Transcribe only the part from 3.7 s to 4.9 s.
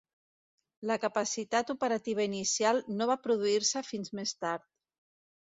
fins més tard.